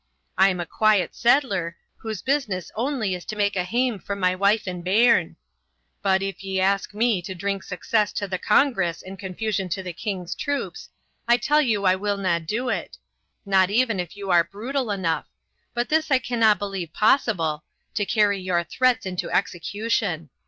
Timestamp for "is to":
3.13-3.35